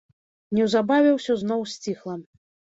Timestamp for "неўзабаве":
0.59-1.11